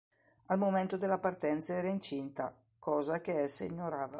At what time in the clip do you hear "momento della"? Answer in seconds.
0.57-1.19